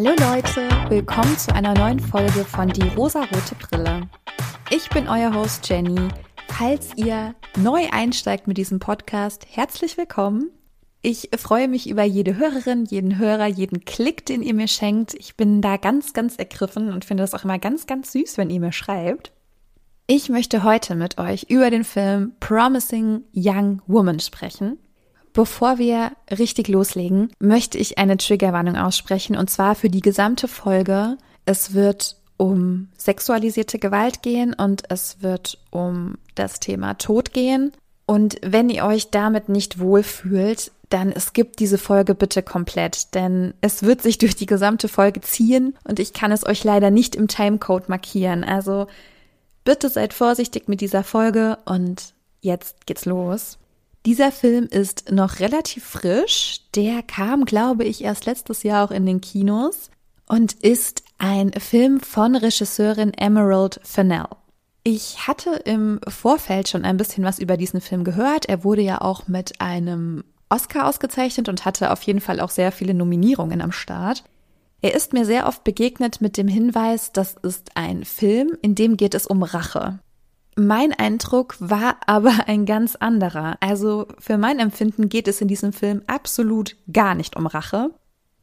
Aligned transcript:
Hallo 0.00 0.10
Leute, 0.10 0.68
willkommen 0.90 1.36
zu 1.36 1.52
einer 1.52 1.74
neuen 1.74 1.98
Folge 1.98 2.44
von 2.44 2.68
Die 2.68 2.86
rosarote 2.90 3.56
Brille. 3.56 4.02
Ich 4.70 4.88
bin 4.90 5.08
euer 5.08 5.34
Host 5.34 5.68
Jenny. 5.68 6.06
Falls 6.46 6.90
ihr 6.94 7.34
neu 7.56 7.84
einsteigt 7.90 8.46
mit 8.46 8.58
diesem 8.58 8.78
Podcast, 8.78 9.44
herzlich 9.50 9.96
willkommen. 9.96 10.52
Ich 11.02 11.30
freue 11.36 11.66
mich 11.66 11.90
über 11.90 12.04
jede 12.04 12.36
Hörerin, 12.36 12.84
jeden 12.84 13.18
Hörer, 13.18 13.46
jeden 13.46 13.84
Klick, 13.86 14.24
den 14.24 14.44
ihr 14.44 14.54
mir 14.54 14.68
schenkt. 14.68 15.14
Ich 15.14 15.36
bin 15.36 15.62
da 15.62 15.78
ganz, 15.78 16.12
ganz 16.12 16.36
ergriffen 16.36 16.92
und 16.92 17.04
finde 17.04 17.24
das 17.24 17.34
auch 17.34 17.42
immer 17.42 17.58
ganz, 17.58 17.88
ganz 17.88 18.12
süß, 18.12 18.38
wenn 18.38 18.50
ihr 18.50 18.60
mir 18.60 18.70
schreibt. 18.70 19.32
Ich 20.06 20.28
möchte 20.28 20.62
heute 20.62 20.94
mit 20.94 21.18
euch 21.18 21.46
über 21.48 21.70
den 21.70 21.82
Film 21.82 22.34
Promising 22.38 23.24
Young 23.34 23.82
Woman 23.88 24.20
sprechen. 24.20 24.78
Bevor 25.32 25.78
wir 25.78 26.12
richtig 26.30 26.68
loslegen, 26.68 27.30
möchte 27.38 27.78
ich 27.78 27.98
eine 27.98 28.16
Triggerwarnung 28.16 28.76
aussprechen 28.76 29.36
und 29.36 29.50
zwar 29.50 29.74
für 29.74 29.90
die 29.90 30.00
gesamte 30.00 30.48
Folge. 30.48 31.16
Es 31.44 31.74
wird 31.74 32.16
um 32.36 32.88
sexualisierte 32.96 33.78
Gewalt 33.78 34.22
gehen 34.22 34.54
und 34.54 34.84
es 34.90 35.22
wird 35.22 35.58
um 35.70 36.16
das 36.34 36.60
Thema 36.60 36.94
Tod 36.94 37.32
gehen. 37.32 37.72
Und 38.06 38.36
wenn 38.42 38.70
ihr 38.70 38.84
euch 38.84 39.10
damit 39.10 39.48
nicht 39.48 39.80
wohlfühlt, 39.80 40.72
dann 40.88 41.12
gibt 41.34 41.58
diese 41.58 41.76
Folge 41.76 42.14
bitte 42.14 42.42
komplett, 42.42 43.14
denn 43.14 43.52
es 43.60 43.82
wird 43.82 44.00
sich 44.00 44.16
durch 44.16 44.34
die 44.34 44.46
gesamte 44.46 44.88
Folge 44.88 45.20
ziehen 45.20 45.76
und 45.84 46.00
ich 46.00 46.14
kann 46.14 46.32
es 46.32 46.46
euch 46.46 46.64
leider 46.64 46.90
nicht 46.90 47.14
im 47.14 47.28
Timecode 47.28 47.90
markieren. 47.90 48.44
Also 48.44 48.86
bitte 49.64 49.90
seid 49.90 50.14
vorsichtig 50.14 50.68
mit 50.68 50.80
dieser 50.80 51.04
Folge 51.04 51.58
und 51.66 52.14
jetzt 52.40 52.86
geht's 52.86 53.04
los. 53.04 53.58
Dieser 54.08 54.32
Film 54.32 54.68
ist 54.70 55.12
noch 55.12 55.38
relativ 55.38 55.84
frisch. 55.84 56.62
Der 56.74 57.02
kam, 57.02 57.44
glaube 57.44 57.84
ich, 57.84 58.02
erst 58.02 58.24
letztes 58.24 58.62
Jahr 58.62 58.86
auch 58.86 58.90
in 58.90 59.04
den 59.04 59.20
Kinos 59.20 59.90
und 60.26 60.54
ist 60.54 61.02
ein 61.18 61.52
Film 61.52 62.00
von 62.00 62.34
Regisseurin 62.34 63.12
Emerald 63.12 63.78
Fennell. 63.82 64.24
Ich 64.82 65.26
hatte 65.26 65.50
im 65.66 66.00
Vorfeld 66.08 66.70
schon 66.70 66.86
ein 66.86 66.96
bisschen 66.96 67.22
was 67.22 67.38
über 67.38 67.58
diesen 67.58 67.82
Film 67.82 68.02
gehört. 68.02 68.46
Er 68.46 68.64
wurde 68.64 68.80
ja 68.80 69.02
auch 69.02 69.28
mit 69.28 69.60
einem 69.60 70.24
Oscar 70.48 70.86
ausgezeichnet 70.86 71.50
und 71.50 71.66
hatte 71.66 71.92
auf 71.92 72.02
jeden 72.04 72.22
Fall 72.22 72.40
auch 72.40 72.48
sehr 72.48 72.72
viele 72.72 72.94
Nominierungen 72.94 73.60
am 73.60 73.72
Start. 73.72 74.24
Er 74.80 74.94
ist 74.94 75.12
mir 75.12 75.26
sehr 75.26 75.46
oft 75.46 75.64
begegnet 75.64 76.22
mit 76.22 76.38
dem 76.38 76.48
Hinweis, 76.48 77.12
das 77.12 77.34
ist 77.42 77.72
ein 77.76 78.06
Film, 78.06 78.56
in 78.62 78.74
dem 78.74 78.96
geht 78.96 79.14
es 79.14 79.26
um 79.26 79.42
Rache. 79.42 79.98
Mein 80.60 80.92
Eindruck 80.92 81.54
war 81.60 81.98
aber 82.06 82.48
ein 82.48 82.66
ganz 82.66 82.96
anderer. 82.96 83.56
Also 83.60 84.08
für 84.18 84.38
mein 84.38 84.58
Empfinden 84.58 85.08
geht 85.08 85.28
es 85.28 85.40
in 85.40 85.46
diesem 85.46 85.72
Film 85.72 86.02
absolut 86.08 86.74
gar 86.92 87.14
nicht 87.14 87.36
um 87.36 87.46
Rache. 87.46 87.90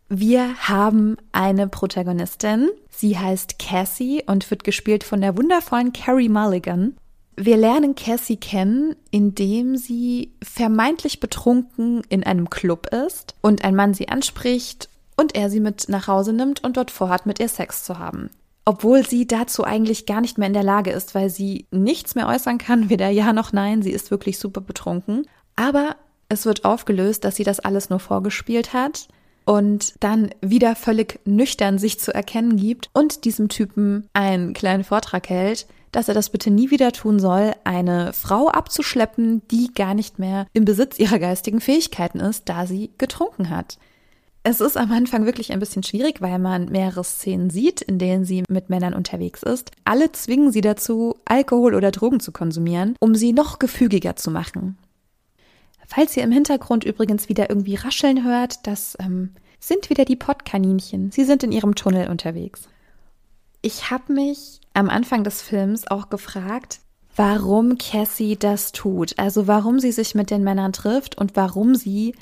Wir 0.07 0.55
haben 0.59 1.17
eine 1.33 1.67
Protagonistin. 1.67 2.69
Sie 2.89 3.19
heißt 3.19 3.59
Cassie 3.59 4.23
und 4.25 4.49
wird 4.49 4.63
gespielt 4.63 5.03
von 5.03 5.19
der 5.19 5.35
wundervollen 5.35 5.91
Carrie 5.91 6.29
Mulligan. 6.29 6.95
Wir 7.35 7.57
lernen 7.57 7.95
Cassie 7.95 8.37
kennen, 8.37 8.95
indem 9.11 9.75
sie 9.75 10.31
vermeintlich 10.41 11.19
betrunken 11.19 12.01
in 12.07 12.23
einem 12.23 12.49
Club 12.49 12.87
ist 12.93 13.35
und 13.41 13.65
ein 13.65 13.75
Mann 13.75 13.93
sie 13.93 14.07
anspricht 14.07 14.87
und 15.17 15.35
er 15.35 15.49
sie 15.49 15.59
mit 15.59 15.89
nach 15.89 16.07
Hause 16.07 16.31
nimmt 16.31 16.63
und 16.63 16.77
dort 16.77 16.91
vorhat, 16.91 17.25
mit 17.25 17.41
ihr 17.41 17.49
Sex 17.49 17.83
zu 17.83 17.99
haben. 17.99 18.29
Obwohl 18.65 19.05
sie 19.05 19.27
dazu 19.27 19.63
eigentlich 19.63 20.07
gar 20.07 20.21
nicht 20.21 20.37
mehr 20.37 20.47
in 20.47 20.53
der 20.53 20.63
Lage 20.63 20.91
ist, 20.91 21.13
weil 21.13 21.29
sie 21.29 21.67
nichts 21.71 22.15
mehr 22.15 22.27
äußern 22.27 22.57
kann, 22.57 22.89
weder 22.89 23.09
ja 23.09 23.31
noch 23.33 23.53
nein, 23.53 23.81
sie 23.81 23.91
ist 23.91 24.11
wirklich 24.11 24.39
super 24.39 24.61
betrunken. 24.61 25.27
Aber 25.55 25.95
es 26.27 26.45
wird 26.45 26.65
aufgelöst, 26.65 27.23
dass 27.23 27.35
sie 27.35 27.43
das 27.43 27.59
alles 27.59 27.89
nur 27.89 27.99
vorgespielt 27.99 28.73
hat 28.73 29.07
und 29.45 29.93
dann 29.99 30.31
wieder 30.41 30.75
völlig 30.75 31.19
nüchtern 31.25 31.77
sich 31.77 31.99
zu 31.99 32.13
erkennen 32.13 32.57
gibt 32.57 32.89
und 32.93 33.25
diesem 33.25 33.47
Typen 33.47 34.09
einen 34.13 34.53
kleinen 34.53 34.83
Vortrag 34.83 35.29
hält, 35.29 35.67
dass 35.91 36.07
er 36.07 36.13
das 36.13 36.29
bitte 36.29 36.51
nie 36.51 36.71
wieder 36.71 36.91
tun 36.91 37.19
soll, 37.19 37.53
eine 37.63 38.11
Frau 38.11 38.49
abzuschleppen, 38.49 39.47
die 39.49 39.73
gar 39.73 39.93
nicht 39.93 40.19
mehr 40.19 40.47
im 40.51 40.65
Besitz 40.65 40.99
ihrer 40.99 41.19
geistigen 41.19 41.61
Fähigkeiten 41.61 42.19
ist, 42.19 42.49
da 42.49 42.65
sie 42.65 42.91
getrunken 42.97 43.49
hat. 43.49 43.77
Es 44.47 44.61
ist 44.61 44.77
am 44.77 44.91
Anfang 44.91 45.25
wirklich 45.25 45.51
ein 45.51 45.59
bisschen 45.59 45.81
schwierig, 45.81 46.21
weil 46.21 46.37
man 46.37 46.65
mehrere 46.65 47.03
Szenen 47.03 47.49
sieht, 47.49 47.81
in 47.81 47.97
denen 47.97 48.25
sie 48.25 48.43
mit 48.47 48.69
Männern 48.69 48.93
unterwegs 48.93 49.41
ist. 49.41 49.71
Alle 49.85 50.11
zwingen 50.11 50.51
sie 50.51 50.61
dazu, 50.61 51.15
Alkohol 51.25 51.73
oder 51.73 51.89
Drogen 51.89 52.19
zu 52.19 52.31
konsumieren, 52.31 52.95
um 52.99 53.15
sie 53.15 53.33
noch 53.33 53.57
gefügiger 53.57 54.15
zu 54.17 54.29
machen. 54.29 54.77
Falls 55.87 56.15
ihr 56.15 56.21
im 56.21 56.31
Hintergrund 56.31 56.83
übrigens 56.83 57.27
wieder 57.27 57.49
irgendwie 57.49 57.73
rascheln 57.73 58.23
hört, 58.23 58.67
das 58.67 58.95
ähm, 58.99 59.31
sind 59.59 59.89
wieder 59.89 60.05
die 60.05 60.15
Pottkaninchen. 60.15 61.09
Sie 61.09 61.23
sind 61.23 61.41
in 61.41 61.51
ihrem 61.51 61.73
Tunnel 61.73 62.11
unterwegs. 62.11 62.69
Ich 63.63 63.89
habe 63.89 64.13
mich 64.13 64.61
am 64.75 64.91
Anfang 64.91 65.23
des 65.23 65.41
Films 65.41 65.87
auch 65.87 66.11
gefragt, 66.11 66.81
warum 67.15 67.79
Cassie 67.79 68.35
das 68.35 68.73
tut. 68.73 69.17
Also 69.17 69.47
warum 69.47 69.79
sie 69.79 69.91
sich 69.91 70.13
mit 70.13 70.29
den 70.29 70.43
Männern 70.43 70.71
trifft 70.71 71.17
und 71.17 71.35
warum 71.35 71.73
sie 71.73 72.13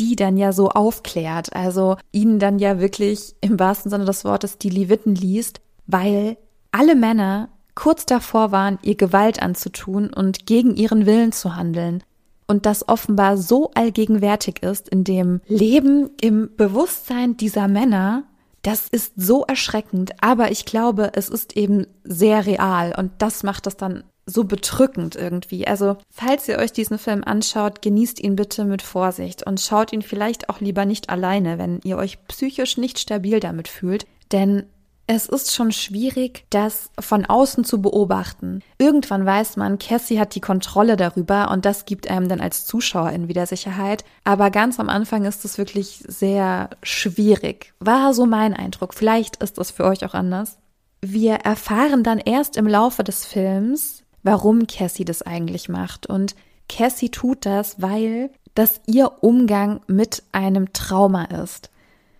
die 0.00 0.16
dann 0.16 0.38
ja 0.38 0.52
so 0.52 0.70
aufklärt. 0.70 1.54
Also 1.54 1.96
ihnen 2.10 2.38
dann 2.38 2.58
ja 2.58 2.80
wirklich 2.80 3.34
im 3.42 3.60
wahrsten 3.60 3.90
Sinne 3.90 4.06
des 4.06 4.24
Wortes 4.24 4.58
die 4.58 4.70
Leviten 4.70 5.14
liest, 5.14 5.60
weil 5.86 6.38
alle 6.72 6.96
Männer 6.96 7.50
kurz 7.74 8.06
davor 8.06 8.50
waren, 8.50 8.78
ihr 8.82 8.96
Gewalt 8.96 9.42
anzutun 9.42 10.12
und 10.12 10.46
gegen 10.46 10.74
ihren 10.74 11.06
Willen 11.06 11.32
zu 11.32 11.54
handeln. 11.54 12.02
Und 12.46 12.66
das 12.66 12.88
offenbar 12.88 13.36
so 13.36 13.70
allgegenwärtig 13.74 14.62
ist 14.62 14.88
in 14.88 15.04
dem 15.04 15.40
Leben, 15.46 16.10
im 16.20 16.50
Bewusstsein 16.56 17.36
dieser 17.36 17.68
Männer, 17.68 18.24
das 18.62 18.88
ist 18.88 19.12
so 19.16 19.44
erschreckend, 19.44 20.12
aber 20.20 20.50
ich 20.50 20.64
glaube, 20.64 21.12
es 21.14 21.28
ist 21.28 21.56
eben 21.56 21.86
sehr 22.04 22.46
real 22.46 22.94
und 22.98 23.12
das 23.18 23.42
macht 23.42 23.66
das 23.66 23.76
dann 23.76 24.02
so 24.26 24.44
bedrückend 24.44 25.16
irgendwie. 25.16 25.66
Also, 25.66 25.96
falls 26.10 26.48
ihr 26.48 26.58
euch 26.58 26.72
diesen 26.72 26.98
Film 26.98 27.22
anschaut, 27.24 27.82
genießt 27.82 28.20
ihn 28.20 28.36
bitte 28.36 28.64
mit 28.64 28.82
Vorsicht 28.82 29.46
und 29.46 29.60
schaut 29.60 29.92
ihn 29.92 30.02
vielleicht 30.02 30.48
auch 30.48 30.60
lieber 30.60 30.84
nicht 30.84 31.10
alleine, 31.10 31.58
wenn 31.58 31.80
ihr 31.84 31.96
euch 31.96 32.24
psychisch 32.28 32.76
nicht 32.76 32.98
stabil 32.98 33.40
damit 33.40 33.68
fühlt, 33.68 34.06
denn 34.32 34.66
es 35.12 35.26
ist 35.26 35.52
schon 35.52 35.72
schwierig, 35.72 36.44
das 36.50 36.90
von 37.00 37.26
außen 37.26 37.64
zu 37.64 37.82
beobachten. 37.82 38.62
Irgendwann 38.78 39.26
weiß 39.26 39.56
man, 39.56 39.80
Cassie 39.80 40.20
hat 40.20 40.36
die 40.36 40.40
Kontrolle 40.40 40.96
darüber 40.96 41.50
und 41.50 41.64
das 41.64 41.84
gibt 41.84 42.08
einem 42.08 42.28
dann 42.28 42.40
als 42.40 42.64
Zuschauer 42.64 43.10
in 43.10 43.26
wieder 43.26 43.44
Sicherheit. 43.46 44.04
Aber 44.22 44.52
ganz 44.52 44.78
am 44.78 44.88
Anfang 44.88 45.24
ist 45.24 45.44
es 45.44 45.58
wirklich 45.58 46.04
sehr 46.06 46.70
schwierig. 46.84 47.74
War 47.80 48.14
so 48.14 48.24
mein 48.24 48.54
Eindruck. 48.54 48.94
Vielleicht 48.94 49.42
ist 49.42 49.58
es 49.58 49.72
für 49.72 49.84
euch 49.84 50.04
auch 50.04 50.14
anders. 50.14 50.58
Wir 51.00 51.34
erfahren 51.34 52.04
dann 52.04 52.18
erst 52.18 52.56
im 52.56 52.68
Laufe 52.68 53.02
des 53.02 53.24
Films, 53.24 54.04
warum 54.22 54.66
Cassie 54.66 55.04
das 55.04 55.22
eigentlich 55.22 55.68
macht. 55.68 56.06
Und 56.06 56.34
Cassie 56.68 57.10
tut 57.10 57.46
das, 57.46 57.80
weil 57.80 58.30
das 58.54 58.80
ihr 58.86 59.22
Umgang 59.22 59.80
mit 59.86 60.22
einem 60.32 60.72
Trauma 60.72 61.24
ist. 61.24 61.70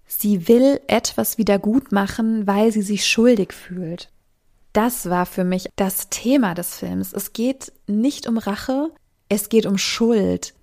Sie 0.06 0.48
will 0.48 0.80
etwas 0.88 1.38
wieder 1.38 1.58
gut 1.58 1.92
machen, 1.92 2.46
weil 2.46 2.72
sie 2.72 2.82
sich 2.82 3.06
schuldig 3.06 3.52
fühlt. 3.52 4.10
Das 4.72 5.10
war 5.10 5.26
für 5.26 5.44
mich 5.44 5.68
das 5.76 6.08
Thema 6.10 6.54
des 6.54 6.78
Films. 6.78 7.12
Es 7.12 7.32
geht 7.32 7.72
nicht 7.86 8.26
um 8.26 8.38
Rache, 8.38 8.90
es 9.28 9.48
geht 9.48 9.66
um 9.66 9.78
Schuld. 9.78 10.54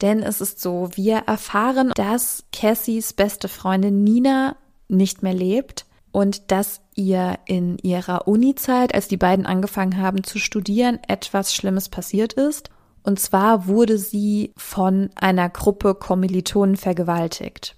Denn 0.00 0.22
es 0.22 0.40
ist 0.40 0.60
so, 0.60 0.88
wir 0.94 1.18
erfahren, 1.26 1.92
dass 1.94 2.44
Cassies 2.52 3.12
beste 3.12 3.48
Freundin 3.48 4.02
Nina 4.02 4.56
nicht 4.88 5.22
mehr 5.22 5.34
lebt 5.34 5.86
und 6.12 6.50
dass 6.50 6.80
ihr 6.94 7.38
in 7.46 7.78
ihrer 7.78 8.26
Uni-Zeit, 8.26 8.94
als 8.94 9.08
die 9.08 9.16
beiden 9.16 9.46
angefangen 9.46 9.98
haben 9.98 10.24
zu 10.24 10.38
studieren, 10.38 10.98
etwas 11.06 11.54
Schlimmes 11.54 11.88
passiert 11.88 12.32
ist. 12.32 12.70
Und 13.02 13.18
zwar 13.18 13.66
wurde 13.66 13.96
sie 13.96 14.52
von 14.56 15.10
einer 15.14 15.48
Gruppe 15.48 15.94
Kommilitonen 15.94 16.76
vergewaltigt. 16.76 17.76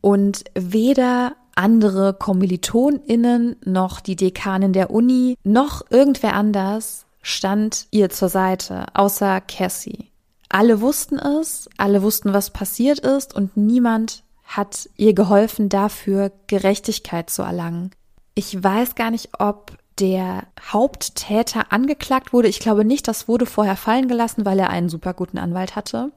Und 0.00 0.44
weder 0.54 1.36
andere 1.54 2.14
KommilitonInnen 2.14 3.56
noch 3.64 4.00
die 4.00 4.16
Dekanin 4.16 4.72
der 4.72 4.90
Uni 4.90 5.36
noch 5.44 5.82
irgendwer 5.90 6.34
anders 6.34 7.06
stand 7.22 7.86
ihr 7.90 8.10
zur 8.10 8.28
Seite, 8.28 8.86
außer 8.94 9.40
Cassie. 9.40 10.10
Alle 10.48 10.80
wussten 10.80 11.18
es, 11.18 11.68
alle 11.78 12.02
wussten, 12.02 12.32
was 12.32 12.50
passiert 12.50 13.00
ist 13.00 13.34
und 13.34 13.56
niemand 13.56 14.23
hat 14.44 14.88
ihr 14.96 15.14
geholfen, 15.14 15.68
dafür 15.68 16.32
Gerechtigkeit 16.46 17.30
zu 17.30 17.42
erlangen. 17.42 17.90
Ich 18.34 18.62
weiß 18.62 18.94
gar 18.94 19.10
nicht, 19.10 19.40
ob 19.40 19.72
der 19.98 20.44
Haupttäter 20.60 21.72
angeklagt 21.72 22.32
wurde. 22.32 22.48
Ich 22.48 22.58
glaube 22.58 22.84
nicht, 22.84 23.06
das 23.06 23.28
wurde 23.28 23.46
vorher 23.46 23.76
fallen 23.76 24.08
gelassen, 24.08 24.44
weil 24.44 24.58
er 24.58 24.70
einen 24.70 24.88
super 24.88 25.14
guten 25.14 25.38
Anwalt 25.38 25.76
hatte. 25.76 26.12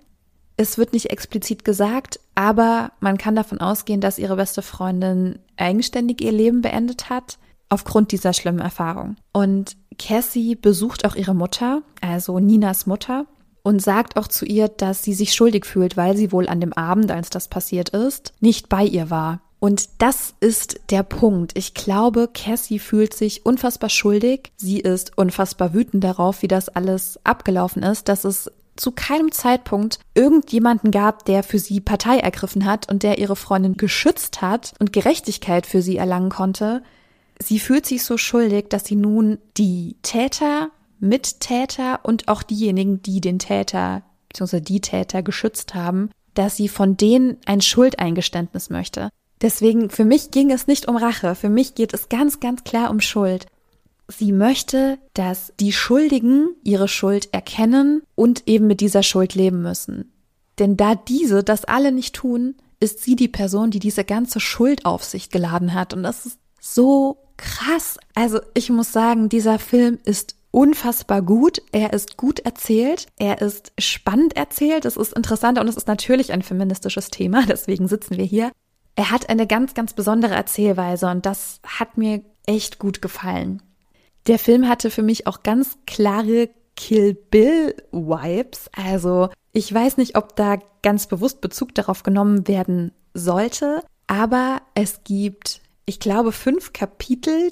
Es 0.58 0.80
wird 0.80 0.94
nicht 0.94 1.12
explizit 1.12 1.64
gesagt, 1.64 2.20
aber 2.34 2.92
man 3.00 3.20
kann 3.20 3.36
davon 3.36 3.62
ausgehen, 3.62 4.02
dass 4.02 4.18
ihre 4.18 4.36
beste 4.36 4.64
Freundin 4.64 5.38
eigenständig 5.56 6.22
ihr 6.22 6.32
Leben 6.32 6.62
beendet 6.62 7.12
hat, 7.12 7.38
aufgrund 7.70 8.12
dieser 8.12 8.34
schlimmen 8.34 8.60
Erfahrung. 8.60 9.18
Und 9.34 9.78
Cassie 10.00 10.56
besucht 10.56 11.06
auch 11.06 11.16
ihre 11.16 11.36
Mutter, 11.36 11.84
also 12.02 12.40
Ninas 12.40 12.88
Mutter, 12.88 13.28
und 13.68 13.82
sagt 13.82 14.16
auch 14.16 14.30
zu 14.30 14.46
ihr, 14.46 14.70
dass 14.70 15.04
sie 15.04 15.14
sich 15.14 15.34
schuldig 15.34 15.66
fühlt, 15.66 15.98
weil 15.98 16.16
sie 16.16 16.32
wohl 16.32 16.48
an 16.48 16.62
dem 16.62 16.72
Abend, 16.72 17.12
als 17.12 17.30
das 17.30 17.50
passiert 17.50 17.90
ist, 17.90 18.32
nicht 18.40 18.70
bei 18.70 18.86
ihr 18.86 19.10
war. 19.10 19.42
Und 19.60 19.90
das 19.98 20.36
ist 20.40 20.80
der 20.90 21.04
Punkt. 21.04 21.52
Ich 21.58 21.74
glaube, 21.74 22.30
Cassie 22.34 22.80
fühlt 22.80 23.14
sich 23.14 23.46
unfassbar 23.46 23.90
schuldig. 23.90 24.54
Sie 24.56 24.80
ist 24.80 25.18
unfassbar 25.18 25.74
wütend 25.74 26.02
darauf, 26.02 26.44
wie 26.44 26.48
das 26.48 26.70
alles 26.70 27.20
abgelaufen 27.26 27.84
ist, 27.84 28.08
dass 28.08 28.24
es 28.24 28.50
zu 28.78 28.92
keinem 28.92 29.34
Zeitpunkt 29.34 30.00
irgendjemanden 30.14 30.92
gab, 30.92 31.26
der 31.26 31.44
für 31.44 31.60
sie 31.60 31.82
Partei 31.82 32.20
ergriffen 32.20 32.64
hat 32.64 32.90
und 32.90 33.04
der 33.04 33.18
ihre 33.18 33.36
Freundin 33.36 33.76
geschützt 33.76 34.42
hat 34.42 34.76
und 34.80 34.94
Gerechtigkeit 34.94 35.68
für 35.68 35.82
sie 35.82 35.98
erlangen 35.98 36.30
konnte. 36.30 36.84
Sie 37.38 37.60
fühlt 37.60 37.86
sich 37.86 38.06
so 38.06 38.18
schuldig, 38.18 38.70
dass 38.70 38.86
sie 38.86 38.96
nun 38.96 39.40
die 39.58 39.98
Täter, 40.04 40.70
Mittäter 41.00 42.02
und 42.04 42.28
auch 42.28 42.44
diejenigen, 42.44 43.02
die 43.02 43.22
den 43.22 43.40
Täter 43.40 44.04
bzw. 44.30 44.62
die 44.62 44.82
Täter 44.82 45.24
geschützt 45.24 45.76
haben, 45.76 46.10
dass 46.34 46.56
sie 46.56 46.68
von 46.68 46.98
denen 46.98 47.38
ein 47.46 47.62
Schuldeingeständnis 47.62 48.70
möchte. 48.70 49.10
Deswegen, 49.42 49.90
für 49.90 50.06
mich 50.06 50.32
ging 50.32 50.52
es 50.52 50.68
nicht 50.68 50.88
um 50.88 50.98
Rache, 50.98 51.36
für 51.36 51.50
mich 51.50 51.76
geht 51.76 51.94
es 51.94 52.10
ganz, 52.10 52.40
ganz 52.40 52.64
klar 52.64 52.90
um 52.90 53.00
Schuld. 53.00 53.46
Sie 54.08 54.32
möchte, 54.32 54.98
dass 55.14 55.54
die 55.60 55.74
Schuldigen 55.74 56.50
ihre 56.64 56.88
Schuld 56.88 57.34
erkennen 57.34 58.02
und 58.16 58.48
eben 58.48 58.68
mit 58.68 58.82
dieser 58.82 59.04
Schuld 59.04 59.36
leben 59.36 59.62
müssen. 59.62 60.14
Denn 60.60 60.78
da 60.78 60.96
diese 60.96 61.44
das 61.44 61.66
alle 61.66 61.92
nicht 61.92 62.16
tun, 62.16 62.56
ist 62.80 63.04
sie 63.04 63.16
die 63.16 63.28
Person, 63.28 63.70
die 63.70 63.80
diese 63.80 64.04
ganze 64.04 64.40
Schuld 64.40 64.86
auf 64.86 65.04
sich 65.04 65.30
geladen 65.30 65.74
hat. 65.74 65.94
Und 65.94 66.04
das 66.04 66.26
ist 66.26 66.40
so 66.60 67.18
krass. 67.36 67.98
Also 68.16 68.40
ich 68.54 68.70
muss 68.70 68.92
sagen, 68.92 69.30
dieser 69.30 69.60
Film 69.60 70.00
ist 70.04 70.36
unfassbar 70.52 71.22
gut. 71.22 71.62
Er 71.72 71.94
ist 71.94 72.18
gut 72.18 72.40
erzählt. 72.40 73.08
Er 73.18 73.42
ist 73.42 73.72
spannend 73.80 74.36
erzählt. 74.36 74.86
Es 74.86 74.98
ist 74.98 75.14
interessant 75.14 75.60
und 75.60 75.68
es 75.68 75.78
ist 75.78 75.88
natürlich 75.88 76.32
ein 76.32 76.42
feministisches 76.42 77.10
Thema. 77.10 77.46
Deswegen 77.48 77.88
sitzen 77.88 78.18
wir 78.18 78.26
hier. 78.26 78.52
Er 78.96 79.12
hat 79.12 79.30
eine 79.30 79.46
ganz, 79.46 79.74
ganz 79.76 79.94
besondere 79.94 80.34
Erzählweise 80.34 81.08
und 81.08 81.26
das 81.26 81.60
hat 81.66 81.98
mir 81.98 82.22
echt 82.48 82.80
gut 82.80 83.02
gefallen. 83.02 83.62
Der 84.26 84.40
Film 84.40 84.68
hatte 84.68 84.90
für 84.90 85.04
mich 85.04 85.28
auch 85.28 85.44
ganz 85.44 85.78
klare 85.86 86.50
Kill 86.76 87.14
Bill 87.14 87.76
Vibes. 87.92 88.70
Also 88.76 89.30
ich 89.54 89.74
weiß 89.74 89.98
nicht, 89.98 90.18
ob 90.18 90.36
da 90.36 90.58
ganz 90.82 91.08
bewusst 91.08 91.42
Bezug 91.42 91.76
darauf 91.76 92.04
genommen 92.04 92.48
werden 92.48 92.92
sollte, 93.14 93.84
aber 94.08 94.62
es 94.74 95.04
gibt, 95.04 95.62
ich 95.86 96.00
glaube, 96.00 96.32
fünf 96.32 96.74
Kapitel, 96.74 97.52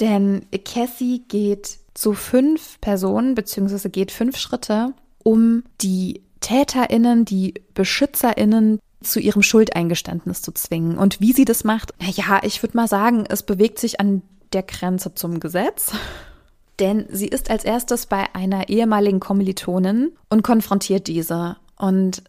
denn 0.00 0.46
Cassie 0.64 1.24
geht 1.26 1.78
zu 1.96 2.12
fünf 2.12 2.80
Personen 2.80 3.34
beziehungsweise 3.34 3.90
geht 3.90 4.12
fünf 4.12 4.36
Schritte, 4.36 4.92
um 5.22 5.64
die 5.80 6.22
TäterInnen, 6.40 7.24
die 7.24 7.54
BeschützerInnen 7.74 8.78
zu 9.02 9.20
ihrem 9.20 9.42
Schuldeingeständnis 9.42 10.42
zu 10.42 10.52
zwingen. 10.52 10.98
Und 10.98 11.20
wie 11.20 11.32
sie 11.32 11.44
das 11.44 11.64
macht, 11.64 11.94
naja, 12.00 12.40
ich 12.42 12.62
würde 12.62 12.76
mal 12.76 12.88
sagen, 12.88 13.24
es 13.28 13.42
bewegt 13.42 13.78
sich 13.78 14.00
an 14.00 14.22
der 14.52 14.62
Grenze 14.62 15.14
zum 15.14 15.40
Gesetz. 15.40 15.92
Denn 16.78 17.06
sie 17.10 17.28
ist 17.28 17.50
als 17.50 17.64
erstes 17.64 18.04
bei 18.04 18.34
einer 18.34 18.68
ehemaligen 18.68 19.18
Kommilitonin 19.18 20.12
und 20.28 20.42
konfrontiert 20.42 21.06
diese 21.06 21.56
und 21.78 22.22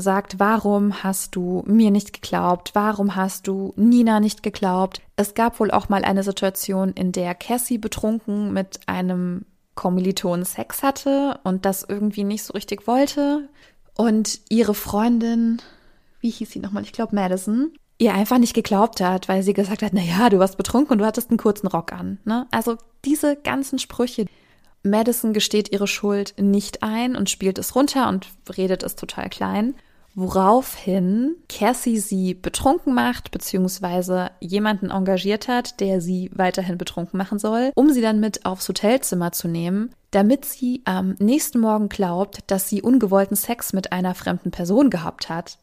sagt, 0.00 0.38
warum 0.38 1.02
hast 1.02 1.36
du 1.36 1.62
mir 1.66 1.90
nicht 1.90 2.12
geglaubt? 2.12 2.70
Warum 2.74 3.16
hast 3.16 3.46
du 3.46 3.72
Nina 3.76 4.20
nicht 4.20 4.42
geglaubt? 4.42 5.00
Es 5.16 5.34
gab 5.34 5.60
wohl 5.60 5.70
auch 5.70 5.88
mal 5.88 6.04
eine 6.04 6.22
Situation, 6.22 6.92
in 6.92 7.12
der 7.12 7.34
Cassie 7.34 7.78
betrunken 7.78 8.52
mit 8.52 8.80
einem 8.86 9.44
Kommilitonen 9.74 10.44
Sex 10.44 10.82
hatte 10.82 11.40
und 11.44 11.64
das 11.64 11.84
irgendwie 11.88 12.24
nicht 12.24 12.44
so 12.44 12.52
richtig 12.52 12.86
wollte. 12.86 13.48
Und 13.96 14.40
ihre 14.48 14.74
Freundin 14.74 15.60
wie 16.20 16.30
hieß 16.30 16.50
sie 16.50 16.60
nochmal? 16.60 16.82
Ich 16.82 16.92
glaube 16.92 17.14
Madison, 17.14 17.72
ihr 17.98 18.14
einfach 18.14 18.38
nicht 18.38 18.54
geglaubt 18.54 19.00
hat, 19.00 19.28
weil 19.28 19.42
sie 19.42 19.54
gesagt 19.54 19.82
hat, 19.82 19.92
na 19.92 20.02
ja, 20.02 20.28
du 20.28 20.38
warst 20.38 20.56
betrunken 20.56 20.92
und 20.92 20.98
du 20.98 21.06
hattest 21.06 21.30
einen 21.30 21.38
kurzen 21.38 21.66
Rock 21.66 21.92
an. 21.92 22.18
Ne? 22.24 22.46
Also 22.50 22.76
diese 23.04 23.36
ganzen 23.36 23.78
Sprüche. 23.78 24.26
Madison 24.82 25.34
gesteht 25.34 25.72
ihre 25.72 25.86
Schuld 25.86 26.34
nicht 26.38 26.82
ein 26.82 27.16
und 27.16 27.28
spielt 27.28 27.58
es 27.58 27.74
runter 27.74 28.08
und 28.08 28.28
redet 28.56 28.82
es 28.82 28.96
total 28.96 29.28
klein. 29.28 29.74
Woraufhin 30.14 31.36
Cassie 31.48 31.98
sie 31.98 32.34
betrunken 32.34 32.94
macht, 32.94 33.30
beziehungsweise 33.30 34.30
jemanden 34.40 34.90
engagiert 34.90 35.48
hat, 35.48 35.80
der 35.80 36.00
sie 36.00 36.30
weiterhin 36.34 36.78
betrunken 36.78 37.16
machen 37.16 37.38
soll, 37.38 37.70
um 37.74 37.90
sie 37.90 38.00
dann 38.00 38.20
mit 38.20 38.44
aufs 38.44 38.68
Hotelzimmer 38.68 39.32
zu 39.32 39.48
nehmen, 39.48 39.94
damit 40.10 40.44
sie 40.44 40.82
am 40.84 41.14
nächsten 41.18 41.60
Morgen 41.60 41.88
glaubt, 41.88 42.38
dass 42.48 42.68
sie 42.68 42.82
ungewollten 42.82 43.36
Sex 43.36 43.72
mit 43.72 43.92
einer 43.92 44.14
fremden 44.14 44.50
Person 44.50 44.90
gehabt 44.90 45.28
hat 45.28 45.58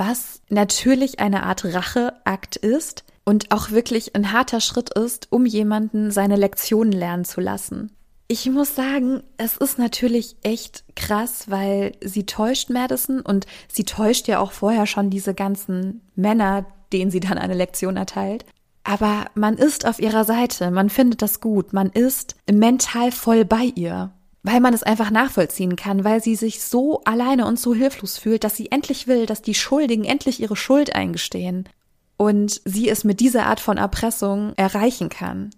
was 0.00 0.40
natürlich 0.48 1.20
eine 1.20 1.42
Art 1.42 1.62
Racheakt 1.62 2.56
ist 2.56 3.04
und 3.26 3.52
auch 3.52 3.70
wirklich 3.70 4.16
ein 4.16 4.32
harter 4.32 4.60
Schritt 4.62 4.88
ist, 4.98 5.28
um 5.30 5.44
jemanden 5.44 6.10
seine 6.10 6.36
Lektionen 6.36 6.92
lernen 6.92 7.26
zu 7.26 7.42
lassen. 7.42 7.94
Ich 8.32 8.48
muss 8.48 8.76
sagen, 8.76 9.24
es 9.38 9.56
ist 9.56 9.76
natürlich 9.76 10.36
echt 10.44 10.84
krass, 10.94 11.50
weil 11.50 11.96
sie 12.00 12.26
täuscht 12.26 12.70
Madison 12.70 13.22
und 13.22 13.44
sie 13.66 13.82
täuscht 13.82 14.28
ja 14.28 14.38
auch 14.38 14.52
vorher 14.52 14.86
schon 14.86 15.10
diese 15.10 15.34
ganzen 15.34 16.02
Männer, 16.14 16.64
denen 16.92 17.10
sie 17.10 17.18
dann 17.18 17.38
eine 17.38 17.54
Lektion 17.54 17.96
erteilt. 17.96 18.46
Aber 18.84 19.24
man 19.34 19.54
ist 19.54 19.84
auf 19.84 19.98
ihrer 19.98 20.24
Seite, 20.24 20.70
man 20.70 20.90
findet 20.90 21.22
das 21.22 21.40
gut, 21.40 21.72
man 21.72 21.90
ist 21.90 22.36
mental 22.48 23.10
voll 23.10 23.44
bei 23.44 23.72
ihr 23.74 24.12
weil 24.42 24.60
man 24.60 24.72
es 24.72 24.82
einfach 24.82 25.10
nachvollziehen 25.10 25.76
kann, 25.76 26.02
weil 26.02 26.22
sie 26.22 26.34
sich 26.34 26.62
so 26.62 27.02
alleine 27.04 27.44
und 27.44 27.58
so 27.58 27.74
hilflos 27.74 28.16
fühlt, 28.16 28.42
dass 28.42 28.56
sie 28.56 28.72
endlich 28.72 29.06
will, 29.06 29.26
dass 29.26 29.42
die 29.42 29.52
Schuldigen 29.52 30.04
endlich 30.04 30.40
ihre 30.40 30.56
Schuld 30.56 30.94
eingestehen 30.94 31.68
und 32.16 32.62
sie 32.64 32.88
es 32.88 33.04
mit 33.04 33.20
dieser 33.20 33.44
Art 33.44 33.60
von 33.60 33.76
Erpressung 33.76 34.54
erreichen 34.56 35.10
kann. 35.10 35.50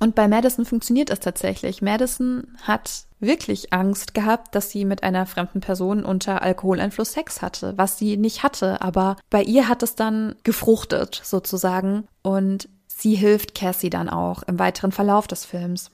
Und 0.00 0.14
bei 0.14 0.28
Madison 0.28 0.64
funktioniert 0.64 1.10
es 1.10 1.20
tatsächlich. 1.20 1.82
Madison 1.82 2.56
hat 2.62 3.04
wirklich 3.20 3.72
Angst 3.72 4.14
gehabt, 4.14 4.54
dass 4.54 4.70
sie 4.70 4.86
mit 4.86 5.02
einer 5.02 5.26
fremden 5.26 5.60
Person 5.60 6.04
unter 6.04 6.40
Alkoholeinfluss 6.40 7.12
Sex 7.12 7.42
hatte, 7.42 7.74
was 7.76 7.98
sie 7.98 8.16
nicht 8.16 8.42
hatte, 8.42 8.80
aber 8.80 9.16
bei 9.28 9.42
ihr 9.42 9.68
hat 9.68 9.82
es 9.82 9.94
dann 9.94 10.36
gefruchtet 10.42 11.20
sozusagen 11.22 12.08
und 12.22 12.70
sie 12.86 13.14
hilft 13.14 13.54
Cassie 13.54 13.90
dann 13.90 14.08
auch 14.08 14.42
im 14.44 14.58
weiteren 14.58 14.90
Verlauf 14.90 15.26
des 15.26 15.44
Films. 15.44 15.90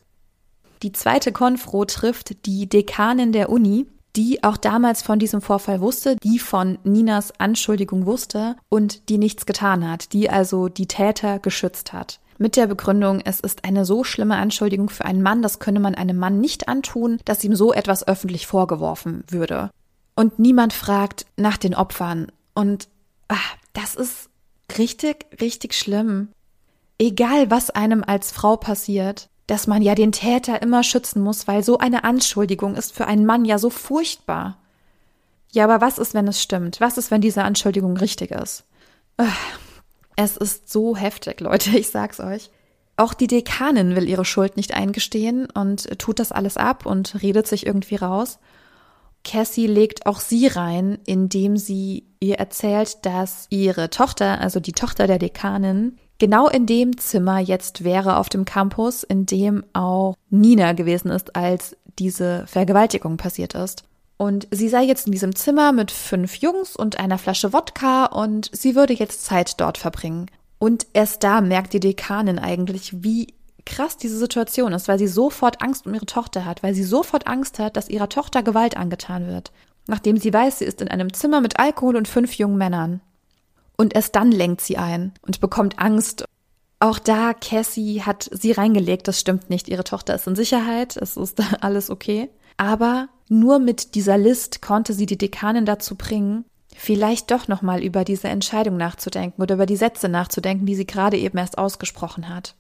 Die 0.83 0.93
zweite 0.93 1.33
Konfro 1.33 1.85
trifft 1.85 2.47
die 2.47 2.69
Dekanin 2.69 3.33
der 3.33 3.51
Uni, 3.51 3.87
die 4.15 4.45
auch 4.45 4.57
damals 4.57 5.03
von 5.03 5.19
diesem 5.19 5.41
Vorfall 5.41 5.81
wusste, 5.81 6.17
die 6.23 6.39
von 6.39 6.79
Ninas 6.85 7.33
Anschuldigung 7.39 8.07
wusste 8.07 8.57
und 8.69 9.09
die 9.09 9.19
nichts 9.19 9.47
getan 9.47 9.89
hat, 9.89 10.13
die 10.13 10.31
also 10.31 10.69
die 10.69 10.87
Täter 10.87 11.39
geschützt 11.41 11.93
hat. 11.93 12.21
Mit 12.39 12.57
der 12.57 12.67
Begründung, 12.67 13.21
es 13.25 13.41
ist 13.41 13.65
eine 13.65 13.85
so 13.85 14.05
schlimme 14.05 14.37
Anschuldigung 14.37 14.91
für 14.91 15.05
einen 15.05 15.23
Mann, 15.23 15.43
das 15.43 15.59
könne 15.59 15.81
man 15.81 15.95
einem 15.95 16.19
Mann 16.19 16.41
nicht 16.41 16.69
antun, 16.69 17.19
dass 17.25 17.45
ihm 17.45 17.55
so 17.55 17.73
etwas 17.73 18.07
öffentlich 18.07 18.47
vorgeworfen 18.47 19.25
würde. 19.29 19.71
Und 20.15 20.39
niemand 20.39 20.73
fragt 20.73 21.27
nach 21.37 21.57
den 21.57 21.75
Opfern. 21.75 22.31
Und 22.55 22.89
ach, 23.29 23.57
das 23.73 23.95
ist 23.95 24.29
richtig, 24.79 25.27
richtig 25.41 25.75
schlimm. 25.75 26.29
Egal, 26.99 27.51
was 27.51 27.71
einem 27.71 28.03
als 28.07 28.33
Frau 28.33 28.57
passiert, 28.57 29.29
dass 29.47 29.67
man 29.67 29.83
ja 29.83 29.95
den 29.95 30.13
Täter 30.13 30.61
immer 30.63 30.83
schützen 30.83 31.23
muss, 31.23 31.47
weil 31.47 31.63
so 31.63 31.79
eine 31.79 32.05
Anschuldigung 32.05 32.75
ist 32.75 32.95
für 32.95 33.07
einen 33.07 33.27
Mann 33.27 33.45
ja 33.45 33.59
so 33.59 33.71
furchtbar. 33.71 34.59
Ja, 35.53 35.65
aber 35.65 35.81
was 35.81 35.99
ist, 35.99 36.15
wenn 36.15 36.27
es 36.27 36.43
stimmt? 36.43 36.81
Was 36.81 36.99
ist, 36.99 37.11
wenn 37.11 37.21
diese 37.21 37.45
Anschuldigung 37.45 37.97
richtig 37.97 38.31
ist? 38.31 38.65
Es 40.17 40.37
ist 40.37 40.71
so 40.71 40.97
heftig, 40.97 41.41
Leute, 41.41 41.71
ich 41.79 41.89
sag's 41.89 42.21
euch. 42.21 42.51
Auch 42.97 43.13
die 43.13 43.27
Dekanin 43.27 43.95
will 43.95 44.09
ihre 44.09 44.25
Schuld 44.25 44.57
nicht 44.57 44.75
eingestehen 44.75 45.49
und 45.53 45.99
tut 45.99 46.19
das 46.19 46.33
alles 46.33 46.57
ab 46.57 46.87
und 46.87 47.23
redet 47.23 47.47
sich 47.47 47.67
irgendwie 47.67 47.97
raus. 47.97 48.39
Cassie 49.23 49.67
legt 49.67 50.07
auch 50.07 50.21
sie 50.21 50.47
rein, 50.47 50.99
indem 51.05 51.57
sie 51.57 52.05
ihr 52.21 52.37
erzählt, 52.37 53.05
dass 53.05 53.47
ihre 53.51 53.91
Tochter, 53.91 54.41
also 54.41 54.61
die 54.61 54.73
Tochter 54.73 55.07
der 55.07 55.19
Dekanin, 55.19 55.99
genau 56.19 56.49
in 56.49 56.65
dem 56.65 56.97
Zimmer 56.97 57.39
jetzt 57.39 57.85
wäre 57.85 58.17
auf 58.17 58.29
dem 58.29 58.45
Campus, 58.45 59.03
in 59.03 59.27
dem 59.27 59.65
auch 59.75 60.15
Nina 60.31 60.73
gewesen 60.73 61.11
ist, 61.11 61.37
als 61.37 61.77
diese 61.99 62.47
Vergewaltigung 62.47 63.17
passiert 63.17 63.55
ist. 63.55 63.85
Und 64.19 64.49
sie 64.51 64.69
sei 64.69 64.85
jetzt 64.85 65.07
in 65.07 65.13
diesem 65.13 65.35
Zimmer 65.35 65.73
mit 65.73 65.91
fünf 65.91 66.37
Jungs 66.37 66.75
und 66.75 66.99
einer 66.99 67.19
Flasche 67.19 67.53
Wodka 67.53 68.07
und 68.07 68.51
sie 68.53 68.75
würde 68.75 68.95
jetzt 68.95 69.25
Zeit 69.25 69.61
dort 69.61 69.77
verbringen. 69.77 70.27
Und 70.59 70.87
erst 70.95 71.23
da 71.23 71.41
merkt 71.41 71.75
die 71.75 71.81
Dekanin 71.81 72.39
eigentlich, 72.39 73.03
wie 73.03 73.35
krass 73.67 73.97
diese 73.99 74.17
Situation 74.17 74.73
ist, 74.73 74.89
weil 74.89 74.99
sie 74.99 75.09
sofort 75.09 75.61
Angst 75.61 75.87
um 75.87 75.93
ihre 75.93 76.07
Tochter 76.07 76.47
hat, 76.47 76.63
weil 76.63 76.75
sie 76.75 76.85
sofort 76.85 77.27
Angst 77.27 77.59
hat, 77.59 77.77
dass 77.77 77.91
ihrer 77.91 78.09
Tochter 78.09 78.43
Gewalt 78.43 78.77
angetan 78.77 79.27
wird. 79.27 79.53
Nachdem 79.87 80.17
sie 80.17 80.33
weiß, 80.33 80.61
sie 80.61 80.65
ist 80.65 80.81
in 80.81 80.89
einem 80.89 81.13
Zimmer 81.13 81.41
mit 81.41 81.59
Alkohol 81.59 81.97
und 81.97 82.09
fünf 82.09 82.35
jungen 82.35 82.57
Männern. 82.57 83.01
Und 83.77 83.95
erst 83.95 84.17
dann 84.17 84.33
lenkt 84.33 84.63
sie 84.63 84.79
ein 84.79 85.13
und 85.21 85.41
bekommt 85.41 85.79
Angst. 85.79 86.25
Auch 86.81 86.99
da, 86.99 87.35
Cassie 87.35 88.03
hat 88.03 88.29
sie 88.33 88.53
reingelegt, 88.53 89.09
das 89.09 89.21
stimmt 89.21 89.51
nicht. 89.51 89.69
Ihre 89.69 89.85
Tochter 89.85 90.15
ist 90.15 90.27
in 90.27 90.37
Sicherheit, 90.37 90.97
es 90.97 91.17
ist 91.17 91.41
alles 91.61 91.91
okay. 91.91 92.31
Aber 92.57 93.09
nur 93.29 93.59
mit 93.59 93.95
dieser 93.95 94.19
List 94.19 94.63
konnte 94.63 94.93
sie 94.93 95.07
die 95.07 95.19
Dekanin 95.19 95.67
dazu 95.67 95.97
bringen, 95.97 96.45
vielleicht 96.75 97.31
doch 97.31 97.49
nochmal 97.49 97.83
über 97.83 98.05
diese 98.05 98.29
Entscheidung 98.29 98.77
nachzudenken 98.77 99.43
oder 99.43 99.55
über 99.55 99.67
die 99.67 99.77
Sätze 99.77 100.09
nachzudenken, 100.09 100.67
die 100.67 100.75
sie 100.75 100.87
gerade 100.87 101.17
eben 101.17 101.39
erst 101.39 101.59
ausgesprochen 101.59 102.29
hat. 102.29 102.55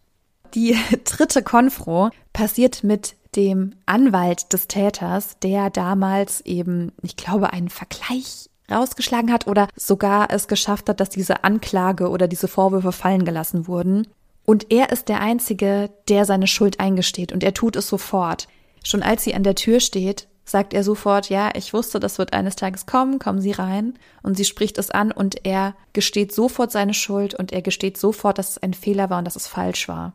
Die 0.54 0.76
dritte 1.04 1.42
Konfro 1.42 2.10
passiert 2.32 2.82
mit 2.82 3.14
dem 3.36 3.74
Anwalt 3.84 4.52
des 4.52 4.66
Täters, 4.68 5.38
der 5.42 5.70
damals 5.70 6.40
eben, 6.42 6.92
ich 7.02 7.16
glaube, 7.16 7.52
einen 7.52 7.68
Vergleich 7.68 8.48
rausgeschlagen 8.70 9.32
hat 9.32 9.46
oder 9.46 9.68
sogar 9.76 10.30
es 10.30 10.48
geschafft 10.48 10.88
hat, 10.88 11.00
dass 11.00 11.10
diese 11.10 11.44
Anklage 11.44 12.08
oder 12.08 12.26
diese 12.26 12.48
Vorwürfe 12.48 12.92
fallen 12.92 13.24
gelassen 13.24 13.68
wurden. 13.68 14.08
Und 14.44 14.72
er 14.72 14.90
ist 14.90 15.08
der 15.08 15.20
Einzige, 15.20 15.90
der 16.08 16.24
seine 16.24 16.46
Schuld 16.46 16.80
eingesteht 16.80 17.32
und 17.32 17.44
er 17.44 17.54
tut 17.54 17.76
es 17.76 17.88
sofort. 17.88 18.48
Schon 18.86 19.02
als 19.02 19.24
sie 19.24 19.34
an 19.34 19.42
der 19.42 19.56
Tür 19.56 19.80
steht, 19.80 20.28
sagt 20.44 20.72
er 20.72 20.84
sofort, 20.84 21.28
ja, 21.28 21.50
ich 21.56 21.74
wusste, 21.74 21.98
das 21.98 22.18
wird 22.18 22.32
eines 22.32 22.54
Tages 22.54 22.86
kommen, 22.86 23.18
kommen 23.18 23.40
Sie 23.40 23.50
rein. 23.50 23.98
Und 24.22 24.36
sie 24.36 24.44
spricht 24.44 24.78
es 24.78 24.92
an 24.92 25.10
und 25.10 25.44
er 25.44 25.74
gesteht 25.92 26.32
sofort 26.32 26.70
seine 26.70 26.94
Schuld 26.94 27.34
und 27.34 27.50
er 27.50 27.62
gesteht 27.62 27.98
sofort, 27.98 28.38
dass 28.38 28.50
es 28.50 28.58
ein 28.58 28.74
Fehler 28.74 29.10
war 29.10 29.18
und 29.18 29.24
dass 29.24 29.34
es 29.34 29.48
falsch 29.48 29.88
war. 29.88 30.12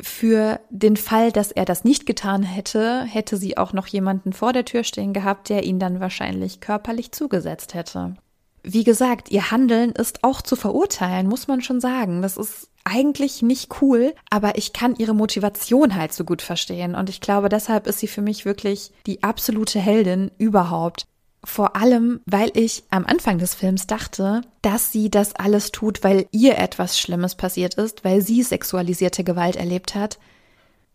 Für 0.00 0.60
den 0.70 0.96
Fall, 0.96 1.30
dass 1.30 1.52
er 1.52 1.66
das 1.66 1.84
nicht 1.84 2.06
getan 2.06 2.42
hätte, 2.42 3.02
hätte 3.02 3.36
sie 3.36 3.58
auch 3.58 3.74
noch 3.74 3.86
jemanden 3.86 4.32
vor 4.32 4.54
der 4.54 4.64
Tür 4.64 4.82
stehen 4.82 5.12
gehabt, 5.12 5.50
der 5.50 5.64
ihn 5.64 5.78
dann 5.78 6.00
wahrscheinlich 6.00 6.60
körperlich 6.60 7.12
zugesetzt 7.12 7.74
hätte. 7.74 8.14
Wie 8.62 8.84
gesagt, 8.84 9.30
ihr 9.30 9.50
Handeln 9.50 9.92
ist 9.92 10.22
auch 10.22 10.42
zu 10.42 10.56
verurteilen, 10.56 11.28
muss 11.28 11.48
man 11.48 11.62
schon 11.62 11.80
sagen. 11.80 12.22
Das 12.22 12.36
ist 12.36 12.68
eigentlich 12.84 13.42
nicht 13.42 13.80
cool, 13.80 14.14
aber 14.30 14.56
ich 14.58 14.72
kann 14.72 14.96
ihre 14.96 15.14
Motivation 15.14 15.94
halt 15.94 16.12
so 16.12 16.24
gut 16.24 16.42
verstehen. 16.42 16.94
Und 16.94 17.08
ich 17.08 17.20
glaube, 17.20 17.48
deshalb 17.48 17.86
ist 17.86 17.98
sie 17.98 18.08
für 18.08 18.22
mich 18.22 18.44
wirklich 18.44 18.92
die 19.06 19.22
absolute 19.22 19.78
Heldin 19.78 20.30
überhaupt. 20.38 21.06
Vor 21.42 21.74
allem, 21.74 22.20
weil 22.26 22.50
ich 22.54 22.84
am 22.90 23.06
Anfang 23.06 23.38
des 23.38 23.54
Films 23.54 23.86
dachte, 23.86 24.42
dass 24.60 24.92
sie 24.92 25.08
das 25.08 25.34
alles 25.36 25.72
tut, 25.72 26.04
weil 26.04 26.26
ihr 26.32 26.58
etwas 26.58 26.98
Schlimmes 26.98 27.34
passiert 27.34 27.74
ist, 27.74 28.04
weil 28.04 28.20
sie 28.20 28.42
sexualisierte 28.42 29.24
Gewalt 29.24 29.56
erlebt 29.56 29.94
hat. 29.94 30.18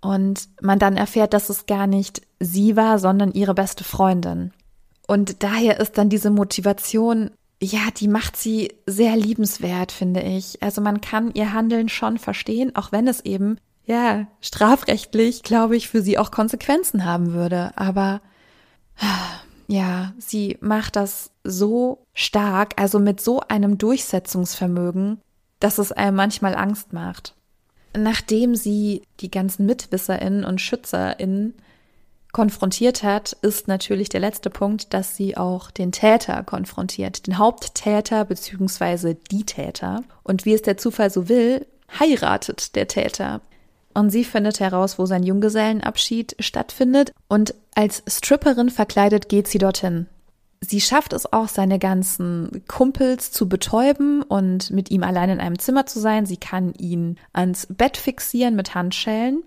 Und 0.01 0.50
man 0.62 0.77
dann 0.77 0.98
erfährt, 0.98 1.34
dass 1.34 1.50
es 1.50 1.65
gar 1.65 1.88
nicht 1.88 2.22
sie 2.39 2.75
war, 2.75 3.00
sondern 3.00 3.31
ihre 3.31 3.55
beste 3.55 3.84
Freundin. 3.84 4.51
Und 5.07 5.41
daher 5.41 5.79
ist 5.79 5.98
dann 5.98 6.10
diese 6.10 6.29
Motivation 6.29 7.31
ja, 7.65 7.89
die 7.95 8.07
macht 8.07 8.38
sie 8.38 8.74
sehr 8.86 9.15
liebenswert, 9.15 9.91
finde 9.91 10.22
ich. 10.22 10.62
Also 10.62 10.81
man 10.81 11.01
kann 11.01 11.31
ihr 11.34 11.53
Handeln 11.53 11.89
schon 11.89 12.17
verstehen, 12.17 12.75
auch 12.75 12.91
wenn 12.91 13.07
es 13.07 13.22
eben, 13.22 13.57
ja, 13.86 14.27
strafrechtlich, 14.41 15.43
glaube 15.43 15.75
ich, 15.75 15.89
für 15.89 16.01
sie 16.01 16.17
auch 16.17 16.31
Konsequenzen 16.31 17.05
haben 17.05 17.34
würde. 17.34 17.72
Aber 17.75 18.22
ja, 19.67 20.13
sie 20.17 20.57
macht 20.62 20.95
das 20.95 21.31
so 21.43 22.03
stark, 22.13 22.79
also 22.79 23.00
mit 23.00 23.19
so 23.19 23.41
einem 23.41 23.77
Durchsetzungsvermögen, 23.77 25.22
dass 25.60 25.77
es 25.77 25.91
einem 25.91 26.15
manchmal 26.15 26.55
Angst 26.55 26.93
macht. 26.93 27.36
Nachdem 27.98 28.55
sie 28.55 29.03
die 29.22 29.31
ganzen 29.31 29.65
MitwisserInnen 29.65 30.43
und 30.43 30.62
SchützerInnen 30.62 31.53
konfrontiert 32.36 33.01
hat, 33.01 33.32
ist 33.32 33.70
natürlich 33.70 34.10
der 34.10 34.20
letzte 34.20 34.50
Punkt, 34.50 34.94
dass 34.94 35.15
sie 35.15 35.38
auch 35.38 35.72
den 35.72 35.94
Täter 35.94 36.44
konfrontiert, 36.44 37.27
den 37.27 37.38
Haupttäter 37.38 38.25
bzw. 38.25 39.15
die 39.32 39.46
Täter. 39.46 40.04
Und 40.22 40.44
wie 40.44 40.54
es 40.54 40.62
der 40.62 40.75
Zufall 40.75 41.10
so 41.10 41.30
will, 41.30 41.65
heiratet 41.98 42.75
der 42.75 42.89
Täter. 42.89 43.39
Und 43.94 44.10
sie 44.10 44.25
findet 44.25 44.60
heraus, 44.60 45.00
wo 45.00 45.06
sein 45.06 45.24
Junggesellenabschied 45.24 46.36
stattfindet 46.42 47.13
und 47.30 47.56
als 47.74 48.04
Stripperin 48.06 48.70
verkleidet 48.70 49.30
geht 49.30 49.48
sie 49.48 49.60
dorthin. 49.60 50.08
Sie 50.60 50.82
schafft 50.82 51.13
es 51.13 51.32
auch, 51.32 51.48
seine 51.48 51.80
ganzen 51.80 52.63
Kumpels 52.68 53.32
zu 53.32 53.48
betäuben 53.48 54.24
und 54.24 54.72
mit 54.72 54.92
ihm 54.92 55.04
allein 55.04 55.30
in 55.30 55.39
einem 55.39 55.58
Zimmer 55.58 55.86
zu 55.86 56.01
sein. 56.01 56.25
Sie 56.25 56.36
kann 56.36 56.74
ihn 56.74 57.18
ans 57.32 57.65
Bett 57.70 57.96
fixieren 57.96 58.58
mit 58.58 58.75
Handschellen 58.75 59.42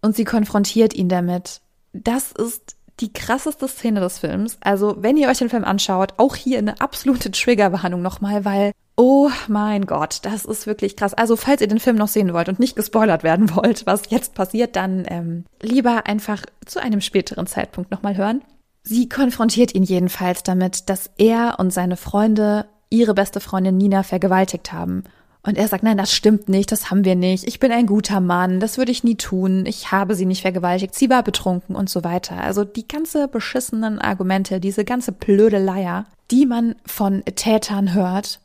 und 0.00 0.16
sie 0.16 0.24
konfrontiert 0.24 0.92
ihn 0.92 1.08
damit 1.08 1.60
das 1.92 2.32
ist 2.32 2.76
die 3.00 3.12
krasseste 3.12 3.68
Szene 3.68 4.00
des 4.00 4.18
Films. 4.18 4.58
Also, 4.60 4.96
wenn 4.98 5.16
ihr 5.16 5.28
euch 5.28 5.38
den 5.38 5.50
Film 5.50 5.64
anschaut, 5.64 6.14
auch 6.18 6.36
hier 6.36 6.58
eine 6.58 6.80
absolute 6.80 7.30
Triggerwarnung 7.30 8.02
nochmal, 8.02 8.44
weil, 8.44 8.72
oh 8.96 9.30
mein 9.48 9.86
Gott, 9.86 10.20
das 10.22 10.44
ist 10.44 10.66
wirklich 10.66 10.96
krass. 10.96 11.14
Also, 11.14 11.36
falls 11.36 11.60
ihr 11.60 11.68
den 11.68 11.80
Film 11.80 11.96
noch 11.96 12.08
sehen 12.08 12.32
wollt 12.32 12.48
und 12.48 12.60
nicht 12.60 12.76
gespoilert 12.76 13.22
werden 13.22 13.54
wollt, 13.56 13.86
was 13.86 14.10
jetzt 14.10 14.34
passiert, 14.34 14.76
dann 14.76 15.04
ähm, 15.08 15.44
lieber 15.60 16.06
einfach 16.06 16.44
zu 16.66 16.80
einem 16.80 17.00
späteren 17.00 17.46
Zeitpunkt 17.46 17.90
nochmal 17.90 18.16
hören. 18.16 18.42
Sie 18.84 19.08
konfrontiert 19.08 19.74
ihn 19.74 19.84
jedenfalls 19.84 20.42
damit, 20.42 20.88
dass 20.88 21.10
er 21.16 21.56
und 21.58 21.72
seine 21.72 21.96
Freunde 21.96 22.66
ihre 22.90 23.14
beste 23.14 23.40
Freundin 23.40 23.78
Nina 23.78 24.02
vergewaltigt 24.02 24.72
haben. 24.72 25.04
Und 25.44 25.58
er 25.58 25.66
sagt, 25.66 25.82
nein, 25.82 25.98
das 25.98 26.12
stimmt 26.12 26.48
nicht, 26.48 26.70
das 26.70 26.90
haben 26.90 27.04
wir 27.04 27.16
nicht. 27.16 27.48
Ich 27.48 27.58
bin 27.58 27.72
ein 27.72 27.86
guter 27.86 28.20
Mann, 28.20 28.60
das 28.60 28.78
würde 28.78 28.92
ich 28.92 29.02
nie 29.02 29.16
tun. 29.16 29.66
Ich 29.66 29.90
habe 29.90 30.14
sie 30.14 30.24
nicht 30.24 30.42
vergewaltigt, 30.42 30.94
sie 30.94 31.10
war 31.10 31.24
betrunken 31.24 31.74
und 31.74 31.90
so 31.90 32.04
weiter. 32.04 32.40
Also 32.40 32.62
die 32.62 32.86
ganze 32.86 33.26
beschissenen 33.26 33.98
Argumente, 33.98 34.60
diese 34.60 34.84
ganze 34.84 35.10
blöde 35.10 35.58
Leier, 35.58 36.06
die 36.30 36.46
man 36.46 36.76
von 36.86 37.24
Tätern 37.24 37.92
hört. 37.92 38.40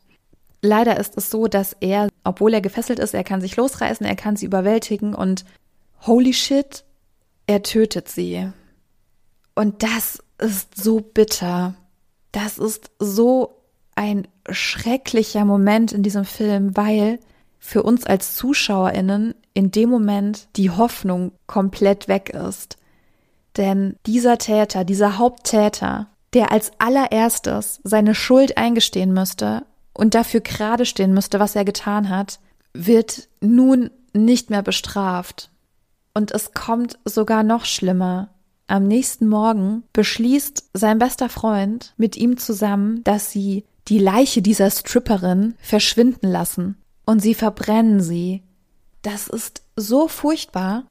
Leider 0.63 0.99
ist 0.99 1.15
es 1.17 1.29
so, 1.29 1.47
dass 1.47 1.77
er, 1.79 2.09
obwohl 2.23 2.55
er 2.55 2.61
gefesselt 2.61 2.97
ist, 2.97 3.13
er 3.13 3.23
kann 3.23 3.41
sich 3.41 3.55
losreißen, 3.57 4.05
er 4.05 4.15
kann 4.15 4.35
sie 4.35 4.47
überwältigen 4.47 5.13
und 5.13 5.45
holy 6.07 6.33
shit, 6.33 6.83
er 7.45 7.61
tötet 7.61 8.09
sie. 8.09 8.49
Und 9.53 9.83
das 9.83 10.23
ist 10.39 10.81
so 10.81 10.99
bitter. 10.99 11.75
Das 12.31 12.57
ist 12.57 12.89
so 12.99 13.56
ein 13.97 14.27
schrecklicher 14.49 15.43
Moment 15.43 15.91
in 15.91 16.03
diesem 16.03 16.23
Film, 16.23 16.77
weil 16.77 17.19
für 17.59 17.83
uns 17.83 18.05
als 18.05 18.35
Zuschauerinnen 18.35 19.33
in 19.53 19.71
dem 19.71 19.89
Moment 19.89 20.47
die 20.55 20.69
Hoffnung 20.69 21.31
komplett 21.47 22.07
weg 22.07 22.29
ist. 22.29 22.77
Denn 23.57 23.95
dieser 24.05 24.37
Täter, 24.37 24.83
dieser 24.83 25.17
Haupttäter, 25.17 26.07
der 26.33 26.51
als 26.51 26.71
allererstes 26.77 27.79
seine 27.83 28.13
Schuld 28.13 28.57
eingestehen 28.57 29.13
müsste 29.13 29.65
und 29.93 30.13
dafür 30.13 30.41
gerade 30.41 30.85
stehen 30.85 31.13
müsste, 31.13 31.39
was 31.39 31.55
er 31.55 31.65
getan 31.65 32.09
hat, 32.09 32.39
wird 32.73 33.27
nun 33.41 33.89
nicht 34.13 34.51
mehr 34.51 34.61
bestraft. 34.61 35.49
Und 36.13 36.31
es 36.31 36.53
kommt 36.53 36.99
sogar 37.05 37.43
noch 37.43 37.65
schlimmer. 37.65 38.29
Am 38.67 38.87
nächsten 38.87 39.27
Morgen 39.27 39.83
beschließt 39.93 40.71
sein 40.73 40.99
bester 40.99 41.29
Freund 41.29 41.93
mit 41.97 42.17
ihm 42.17 42.37
zusammen, 42.37 43.03
dass 43.03 43.31
sie 43.31 43.63
die 43.87 43.99
Leiche 43.99 44.41
dieser 44.41 44.69
Stripperin 44.69 45.55
verschwinden 45.59 46.29
lassen 46.29 46.77
und 47.05 47.21
sie 47.21 47.33
verbrennen 47.33 48.01
sie. 48.01 48.43
Das 49.01 49.27
ist 49.27 49.63
so 49.75 50.07
furchtbar. 50.07 50.83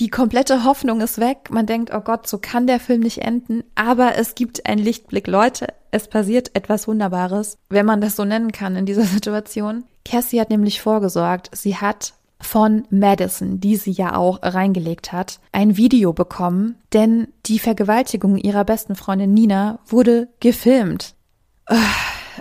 Die 0.00 0.08
komplette 0.08 0.64
Hoffnung 0.64 1.00
ist 1.00 1.20
weg. 1.20 1.50
Man 1.50 1.66
denkt, 1.66 1.92
oh 1.94 2.00
Gott, 2.00 2.26
so 2.26 2.38
kann 2.38 2.66
der 2.66 2.80
Film 2.80 3.00
nicht 3.00 3.18
enden. 3.18 3.62
Aber 3.74 4.16
es 4.16 4.34
gibt 4.34 4.66
einen 4.66 4.82
Lichtblick. 4.82 5.28
Leute, 5.28 5.68
es 5.92 6.08
passiert 6.08 6.56
etwas 6.56 6.88
Wunderbares, 6.88 7.58
wenn 7.68 7.86
man 7.86 8.00
das 8.00 8.16
so 8.16 8.24
nennen 8.24 8.50
kann 8.50 8.74
in 8.74 8.86
dieser 8.86 9.04
Situation. 9.04 9.84
Cassie 10.04 10.40
hat 10.40 10.50
nämlich 10.50 10.80
vorgesorgt. 10.80 11.50
Sie 11.52 11.76
hat 11.76 12.14
von 12.40 12.86
Madison, 12.90 13.60
die 13.60 13.76
sie 13.76 13.92
ja 13.92 14.16
auch 14.16 14.40
reingelegt 14.42 15.12
hat, 15.12 15.38
ein 15.52 15.76
Video 15.76 16.12
bekommen, 16.12 16.76
denn 16.92 17.28
die 17.46 17.60
Vergewaltigung 17.60 18.36
ihrer 18.36 18.64
besten 18.64 18.96
Freundin 18.96 19.32
Nina 19.32 19.78
wurde 19.86 20.28
gefilmt. 20.40 21.14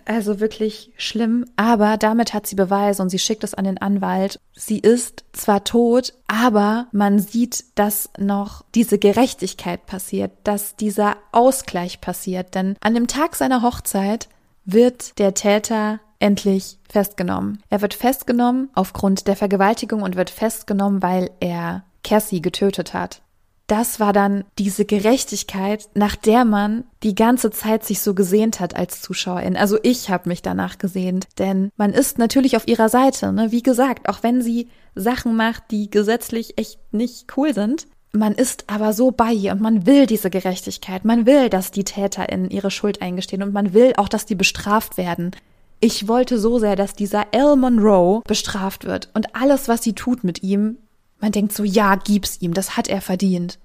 Also 0.05 0.39
wirklich 0.39 0.91
schlimm, 0.97 1.45
aber 1.55 1.97
damit 1.97 2.33
hat 2.33 2.47
sie 2.47 2.55
Beweise 2.55 3.01
und 3.01 3.09
sie 3.09 3.19
schickt 3.19 3.43
es 3.43 3.53
an 3.53 3.65
den 3.65 3.77
Anwalt. 3.77 4.39
Sie 4.53 4.79
ist 4.79 5.23
zwar 5.33 5.63
tot, 5.63 6.13
aber 6.27 6.87
man 6.91 7.19
sieht, 7.19 7.63
dass 7.75 8.09
noch 8.17 8.63
diese 8.75 8.97
Gerechtigkeit 8.97 9.85
passiert, 9.85 10.31
dass 10.43 10.75
dieser 10.75 11.17
Ausgleich 11.31 12.01
passiert, 12.01 12.55
denn 12.55 12.75
an 12.81 12.93
dem 12.93 13.07
Tag 13.07 13.35
seiner 13.35 13.61
Hochzeit 13.61 14.29
wird 14.65 15.17
der 15.19 15.33
Täter 15.33 15.99
endlich 16.19 16.77
festgenommen. 16.87 17.61
Er 17.69 17.81
wird 17.81 17.93
festgenommen 17.93 18.69
aufgrund 18.73 19.27
der 19.27 19.35
Vergewaltigung 19.35 20.03
und 20.03 20.15
wird 20.15 20.29
festgenommen, 20.29 21.01
weil 21.01 21.31
er 21.39 21.83
Cassie 22.03 22.41
getötet 22.41 22.93
hat 22.93 23.21
das 23.71 24.01
war 24.01 24.11
dann 24.11 24.43
diese 24.59 24.83
Gerechtigkeit, 24.83 25.87
nach 25.93 26.17
der 26.17 26.43
man 26.43 26.83
die 27.03 27.15
ganze 27.15 27.51
Zeit 27.51 27.85
sich 27.85 28.01
so 28.01 28.13
gesehnt 28.13 28.59
hat 28.59 28.75
als 28.75 29.01
Zuschauerin. 29.01 29.55
Also 29.55 29.79
ich 29.81 30.09
habe 30.09 30.27
mich 30.27 30.41
danach 30.41 30.77
gesehnt, 30.77 31.27
denn 31.39 31.71
man 31.77 31.93
ist 31.93 32.17
natürlich 32.17 32.57
auf 32.57 32.67
ihrer 32.67 32.89
Seite. 32.89 33.31
Ne? 33.31 33.53
Wie 33.53 33.63
gesagt, 33.63 34.09
auch 34.09 34.23
wenn 34.23 34.41
sie 34.41 34.67
Sachen 34.93 35.37
macht, 35.37 35.63
die 35.71 35.89
gesetzlich 35.89 36.57
echt 36.57 36.79
nicht 36.91 37.37
cool 37.37 37.53
sind, 37.53 37.87
man 38.11 38.33
ist 38.33 38.65
aber 38.67 38.91
so 38.91 39.11
bei 39.11 39.31
ihr 39.31 39.53
und 39.53 39.61
man 39.61 39.85
will 39.85 40.05
diese 40.05 40.29
Gerechtigkeit. 40.29 41.05
Man 41.05 41.25
will, 41.25 41.47
dass 41.47 41.71
die 41.71 41.85
TäterInnen 41.85 42.49
ihre 42.49 42.71
Schuld 42.71 43.01
eingestehen 43.01 43.41
und 43.41 43.53
man 43.53 43.73
will 43.73 43.93
auch, 43.95 44.09
dass 44.09 44.25
die 44.25 44.35
bestraft 44.35 44.97
werden. 44.97 45.31
Ich 45.79 46.09
wollte 46.09 46.37
so 46.39 46.59
sehr, 46.59 46.75
dass 46.75 46.93
dieser 46.93 47.33
Al 47.33 47.55
Monroe 47.55 48.21
bestraft 48.27 48.83
wird 48.83 49.09
und 49.13 49.33
alles, 49.33 49.69
was 49.69 49.81
sie 49.81 49.93
tut 49.93 50.25
mit 50.25 50.43
ihm, 50.43 50.77
man 51.21 51.31
denkt 51.31 51.53
so, 51.53 51.63
ja, 51.63 51.95
gib's 51.95 52.41
ihm, 52.41 52.53
das 52.53 52.75
hat 52.75 52.87
er 52.87 53.01
verdient. 53.01 53.59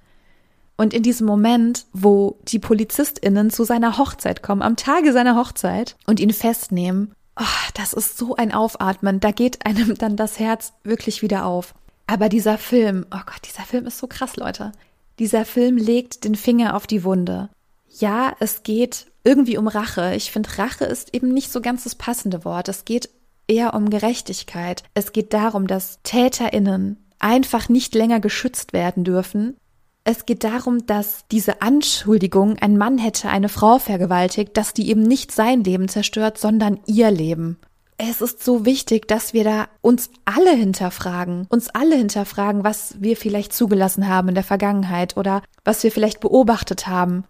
Und 0.77 0.93
in 0.93 1.03
diesem 1.03 1.27
Moment, 1.27 1.87
wo 1.93 2.39
die 2.49 2.59
PolizistInnen 2.59 3.51
zu 3.51 3.65
seiner 3.65 3.97
Hochzeit 3.97 4.43
kommen, 4.43 4.63
am 4.63 4.77
Tage 4.77 5.13
seiner 5.13 5.37
Hochzeit 5.37 5.97
und 6.07 6.21
ihn 6.21 6.33
festnehmen, 6.33 7.15
oh, 7.41 7.71
das 7.75 7.95
ist 7.95 8.19
so 8.19 8.37
ein 8.37 8.53
Aufatmen. 8.53 9.21
Da 9.21 9.31
geht 9.31 9.65
einem 9.65 9.97
dann 9.97 10.17
das 10.17 10.39
Herz 10.39 10.75
wirklich 10.85 11.23
wieder 11.23 11.47
auf. 11.47 11.75
Aber 12.07 12.29
dieser 12.29 12.59
Film, 12.59 13.07
oh 13.11 13.21
Gott, 13.25 13.41
dieser 13.47 13.65
Film 13.65 13.87
ist 13.87 13.99
so 13.99 14.07
krass, 14.07 14.37
Leute. 14.37 14.73
Dieser 15.19 15.47
Film 15.47 15.79
legt 15.79 16.25
den 16.25 16.35
Finger 16.35 16.77
auf 16.77 16.87
die 16.87 17.05
Wunde. 17.05 17.49
Ja, 17.89 18.37
es 18.39 18.63
geht 18.63 19.07
irgendwie 19.25 19.57
um 19.57 19.67
Rache. 19.67 20.15
Ich 20.15 20.31
finde, 20.31 20.59
Rache 20.59 20.85
ist 20.85 21.15
eben 21.15 21.29
nicht 21.33 21.51
so 21.51 21.63
ganz 21.63 21.85
das 21.85 21.95
passende 21.95 22.45
Wort. 22.45 22.69
Es 22.69 22.85
geht 22.85 23.09
eher 23.49 23.75
um 23.75 23.89
Gerechtigkeit. 23.89 24.83
Es 24.93 25.13
geht 25.13 25.33
darum, 25.33 25.67
dass 25.67 26.01
TäterInnen 26.03 27.06
einfach 27.19 27.69
nicht 27.69 27.95
länger 27.95 28.21
geschützt 28.21 28.73
werden 28.73 29.05
dürfen. 29.05 29.57
Es 30.05 30.25
geht 30.25 30.45
darum, 30.45 30.87
dass 30.87 31.25
diese 31.33 31.63
Anschuldigung, 31.63 32.59
ein 32.59 32.79
Mann 32.79 32.99
hätte 32.99 33.29
eine 33.29 33.49
Frau 33.49 33.79
vergewaltigt, 33.79 34.57
dass 34.57 34.73
die 34.73 34.89
eben 34.89 35.03
nicht 35.03 35.33
sein 35.33 35.65
Leben 35.65 35.89
zerstört, 35.89 36.39
sondern 36.39 36.79
ihr 36.87 37.11
Leben. 37.11 37.59
Es 37.99 38.21
ist 38.21 38.45
so 38.45 38.67
wichtig, 38.67 39.09
dass 39.09 39.33
wir 39.33 39.43
da 39.43 39.69
uns 39.81 40.11
alle 40.27 40.53
hinterfragen, 40.53 41.47
uns 41.49 41.71
alle 41.71 41.97
hinterfragen, 41.97 42.63
was 42.63 42.95
wir 43.01 43.17
vielleicht 43.17 43.55
zugelassen 43.55 44.07
haben 44.07 44.29
in 44.29 44.35
der 44.35 44.45
Vergangenheit 44.45 45.17
oder 45.17 45.43
was 45.65 45.83
wir 45.83 45.91
vielleicht 45.91 46.21
beobachtet 46.21 46.87
haben. 46.87 47.25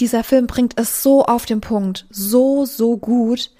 Dieser 0.00 0.24
Film 0.24 0.46
bringt 0.46 0.78
es 0.80 1.02
so 1.02 1.24
auf 1.24 1.46
den 1.46 1.60
Punkt, 1.60 2.06
so, 2.10 2.64
so 2.64 2.96
gut. 2.96 3.50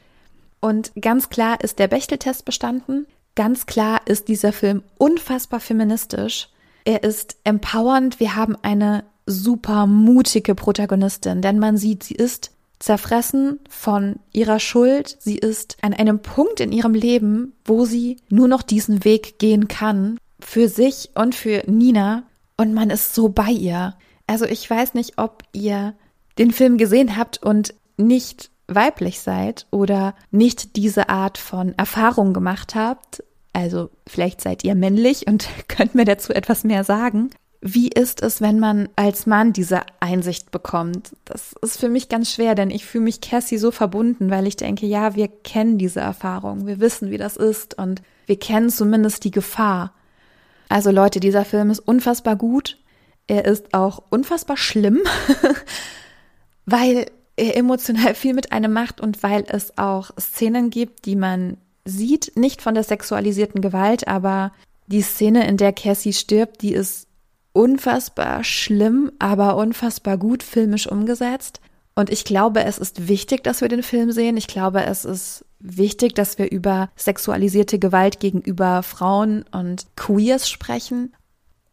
Und 0.60 0.92
ganz 1.00 1.30
klar 1.30 1.62
ist 1.62 1.78
der 1.78 1.88
Bechteltest 1.88 2.44
bestanden. 2.44 3.06
Ganz 3.34 3.66
klar 3.66 4.00
ist 4.06 4.28
dieser 4.28 4.52
Film 4.52 4.82
unfassbar 4.98 5.60
feministisch. 5.60 6.48
Er 6.84 7.02
ist 7.04 7.36
empowernd. 7.44 8.20
Wir 8.20 8.36
haben 8.36 8.56
eine 8.62 9.04
super 9.26 9.86
mutige 9.86 10.54
Protagonistin, 10.54 11.40
denn 11.42 11.58
man 11.58 11.76
sieht, 11.76 12.02
sie 12.02 12.14
ist 12.14 12.52
zerfressen 12.80 13.60
von 13.68 14.16
ihrer 14.32 14.58
Schuld. 14.58 15.16
Sie 15.20 15.38
ist 15.38 15.76
an 15.82 15.94
einem 15.94 16.20
Punkt 16.20 16.60
in 16.60 16.72
ihrem 16.72 16.94
Leben, 16.94 17.52
wo 17.64 17.84
sie 17.84 18.16
nur 18.28 18.48
noch 18.48 18.62
diesen 18.62 19.04
Weg 19.04 19.38
gehen 19.38 19.68
kann. 19.68 20.18
Für 20.40 20.68
sich 20.68 21.10
und 21.14 21.34
für 21.34 21.62
Nina. 21.66 22.24
Und 22.56 22.74
man 22.74 22.90
ist 22.90 23.14
so 23.14 23.28
bei 23.28 23.50
ihr. 23.50 23.94
Also 24.26 24.46
ich 24.46 24.68
weiß 24.68 24.94
nicht, 24.94 25.18
ob 25.18 25.42
ihr 25.52 25.94
den 26.38 26.50
Film 26.50 26.78
gesehen 26.78 27.16
habt 27.16 27.42
und 27.42 27.74
nicht 27.96 28.50
weiblich 28.74 29.20
seid 29.20 29.66
oder 29.70 30.14
nicht 30.30 30.76
diese 30.76 31.08
Art 31.08 31.38
von 31.38 31.74
Erfahrung 31.76 32.32
gemacht 32.32 32.74
habt, 32.74 33.22
also 33.52 33.90
vielleicht 34.06 34.40
seid 34.40 34.64
ihr 34.64 34.74
männlich 34.74 35.26
und 35.26 35.48
könnt 35.68 35.94
mir 35.94 36.04
dazu 36.04 36.32
etwas 36.32 36.64
mehr 36.64 36.84
sagen. 36.84 37.30
Wie 37.62 37.88
ist 37.88 38.22
es, 38.22 38.40
wenn 38.40 38.58
man 38.58 38.88
als 38.96 39.26
Mann 39.26 39.52
diese 39.52 39.82
Einsicht 40.00 40.50
bekommt? 40.50 41.14
Das 41.26 41.52
ist 41.60 41.78
für 41.78 41.90
mich 41.90 42.08
ganz 42.08 42.32
schwer, 42.32 42.54
denn 42.54 42.70
ich 42.70 42.86
fühle 42.86 43.04
mich 43.04 43.20
Cassie 43.20 43.58
so 43.58 43.70
verbunden, 43.70 44.30
weil 44.30 44.46
ich 44.46 44.56
denke, 44.56 44.86
ja, 44.86 45.14
wir 45.14 45.28
kennen 45.28 45.76
diese 45.76 46.00
Erfahrung, 46.00 46.66
wir 46.66 46.80
wissen, 46.80 47.10
wie 47.10 47.18
das 47.18 47.36
ist 47.36 47.76
und 47.76 48.00
wir 48.24 48.38
kennen 48.38 48.70
zumindest 48.70 49.24
die 49.24 49.30
Gefahr. 49.30 49.92
Also 50.70 50.90
Leute, 50.90 51.20
dieser 51.20 51.44
Film 51.44 51.68
ist 51.70 51.80
unfassbar 51.80 52.36
gut. 52.36 52.78
Er 53.26 53.44
ist 53.44 53.74
auch 53.74 54.04
unfassbar 54.08 54.56
schlimm, 54.56 55.00
weil 56.64 57.06
emotional 57.40 58.14
viel 58.14 58.34
mit 58.34 58.52
einem 58.52 58.72
macht 58.72 59.00
und 59.00 59.22
weil 59.22 59.44
es 59.48 59.76
auch 59.78 60.10
Szenen 60.18 60.70
gibt, 60.70 61.06
die 61.06 61.16
man 61.16 61.56
sieht, 61.84 62.32
nicht 62.36 62.62
von 62.62 62.74
der 62.74 62.84
sexualisierten 62.84 63.60
Gewalt, 63.60 64.06
aber 64.06 64.52
die 64.86 65.02
Szene, 65.02 65.46
in 65.46 65.56
der 65.56 65.72
Cassie 65.72 66.12
stirbt, 66.12 66.62
die 66.62 66.74
ist 66.74 67.06
unfassbar 67.52 68.44
schlimm, 68.44 69.12
aber 69.18 69.56
unfassbar 69.56 70.18
gut 70.18 70.42
filmisch 70.42 70.86
umgesetzt. 70.86 71.60
Und 71.94 72.10
ich 72.10 72.24
glaube, 72.24 72.64
es 72.64 72.78
ist 72.78 73.08
wichtig, 73.08 73.42
dass 73.42 73.60
wir 73.60 73.68
den 73.68 73.82
Film 73.82 74.12
sehen. 74.12 74.36
Ich 74.36 74.46
glaube, 74.46 74.84
es 74.84 75.04
ist 75.04 75.44
wichtig, 75.58 76.14
dass 76.14 76.38
wir 76.38 76.50
über 76.50 76.90
sexualisierte 76.96 77.78
Gewalt 77.78 78.20
gegenüber 78.20 78.82
Frauen 78.82 79.44
und 79.52 79.86
Queers 79.96 80.48
sprechen. 80.48 81.12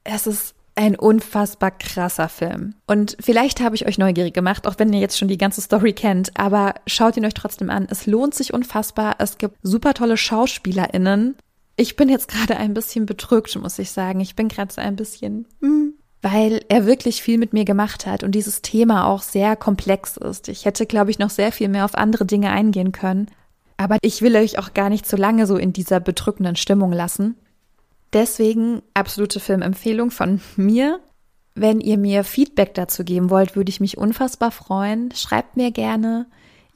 Es 0.04 0.28
ist 0.28 0.56
ein 0.78 0.96
unfassbar 0.96 1.72
krasser 1.72 2.30
Film. 2.30 2.76
Und 2.86 3.18
vielleicht 3.20 3.62
habe 3.62 3.76
ich 3.76 3.88
euch 3.88 3.98
neugierig 3.98 4.34
gemacht, 4.34 4.68
auch 4.68 4.76
wenn 4.78 4.94
ihr 4.94 5.00
jetzt 5.00 5.18
schon 5.18 5.28
die 5.28 5.38
ganze 5.38 5.62
Story 5.62 5.94
kennt, 5.94 6.38
aber 6.40 6.76
schaut 6.86 7.18
ihn 7.18 7.26
euch 7.26 7.34
trotzdem 7.34 7.70
an. 7.70 7.88
Es 7.90 8.06
lohnt 8.06 8.36
sich 8.36 8.54
unfassbar. 8.54 9.16
Es 9.20 9.38
gibt 9.38 9.58
super 9.64 9.94
tolle 9.94 10.18
SchauspielerInnen. 10.18 11.36
Ich 11.76 11.96
bin 11.96 12.10
jetzt 12.10 12.28
gerade 12.30 12.58
ein 12.58 12.74
bisschen 12.74 13.06
bedrückt, 13.06 13.56
muss 13.60 13.80
ich 13.80 13.92
sagen. 13.92 14.20
Ich 14.20 14.36
bin 14.36 14.48
gerade 14.48 14.74
so 14.74 14.82
ein 14.82 14.96
bisschen, 14.96 15.48
hm, 15.62 15.94
weil 16.22 16.62
er 16.70 16.86
wirklich 16.86 17.22
viel 17.22 17.38
mit 17.38 17.54
mir 17.54 17.66
gemacht 17.66 18.06
hat 18.06 18.24
und 18.24 18.34
dieses 18.34 18.62
Thema 18.62 19.08
auch 19.08 19.22
sehr 19.22 19.56
komplex 19.56 20.18
ist. 20.18 20.48
Ich 20.48 20.66
hätte, 20.66 20.86
glaube 20.86 21.12
ich, 21.12 21.20
noch 21.20 21.30
sehr 21.30 21.52
viel 21.52 21.70
mehr 21.70 21.86
auf 21.86 21.96
andere 21.96 22.26
Dinge 22.26 22.52
eingehen 22.52 22.92
können. 22.92 23.28
Aber 23.78 23.98
ich 24.02 24.24
will 24.24 24.36
euch 24.36 24.58
auch 24.58 24.74
gar 24.74 24.90
nicht 24.90 25.08
so 25.08 25.18
lange 25.18 25.46
so 25.46 25.56
in 25.56 25.72
dieser 25.72 26.00
bedrückenden 26.00 26.56
Stimmung 26.56 26.92
lassen. 26.92 27.36
Deswegen 28.14 28.82
absolute 28.94 29.40
Filmempfehlung 29.40 30.12
von 30.12 30.42
mir. 30.56 31.00
Wenn 31.56 31.82
ihr 31.82 31.98
mir 31.98 32.24
Feedback 32.24 32.74
dazu 32.76 33.04
geben 33.04 33.30
wollt, 33.30 33.56
würde 33.56 33.70
ich 33.70 33.80
mich 33.80 33.98
unfassbar 33.98 34.52
freuen. 34.52 35.12
Schreibt 35.12 35.58
mir 35.58 35.72
gerne. 35.72 36.28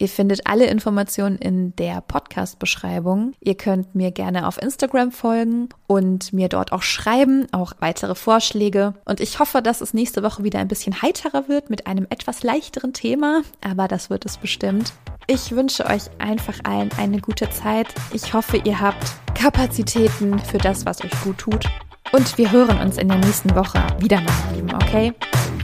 Ihr 0.02 0.10
findet 0.10 0.48
alle 0.48 0.66
Informationen 0.66 1.38
in 1.38 1.76
der 1.76 2.02
Podcast-Beschreibung. 2.02 3.34
Ihr 3.40 3.54
könnt 3.54 3.94
mir 3.94 4.10
gerne 4.10 4.48
auf 4.48 4.60
Instagram 4.60 5.12
folgen 5.12 5.70
und 5.86 6.34
mir 6.34 6.50
dort 6.50 6.72
auch 6.72 6.82
schreiben, 6.82 7.46
auch 7.52 7.74
weitere 7.82 8.16
Vorschläge. 8.16 8.96
Und 9.06 9.20
ich 9.20 9.38
hoffe, 9.38 9.62
dass 9.62 9.80
es 9.80 9.94
nächste 9.94 10.24
Woche 10.24 10.44
wieder 10.44 10.58
ein 10.58 10.68
bisschen 10.68 11.04
heiterer 11.04 11.48
wird 11.48 11.70
mit 11.70 11.86
einem 11.86 12.08
etwas 12.10 12.42
leichteren 12.42 12.94
Thema, 12.94 13.44
aber 13.64 13.88
das 13.88 14.10
wird 14.10 14.26
es 14.26 14.38
bestimmt. 14.38 14.92
Ich 15.28 15.52
wünsche 15.52 15.86
euch 15.86 16.10
einfach 16.18 16.58
allen 16.64 16.90
eine 16.98 17.20
gute 17.20 17.52
Zeit. 17.52 17.86
Ich 18.12 18.34
hoffe, 18.34 18.58
ihr 18.58 18.80
habt 18.80 19.14
Kapazitäten 19.36 20.40
für 20.40 20.58
das, 20.58 20.84
was 20.84 21.04
euch 21.04 21.14
gut 21.24 21.38
tut. 21.38 21.66
Und 22.12 22.40
wir 22.40 22.52
hören 22.52 22.80
uns 22.80 22.98
in 22.98 23.08
der 23.08 23.20
nächsten 23.20 23.54
Woche 23.54 23.86
wieder, 24.00 24.20
meine 24.20 24.56
Lieben, 24.56 24.74
okay? 24.74 25.14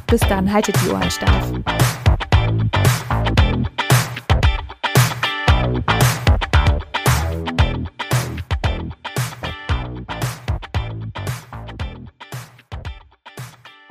Bis 0.06 0.22
dann, 0.22 0.54
haltet 0.54 0.76
die 0.86 0.92
Ohren 0.92 1.10
steif. 1.10 1.54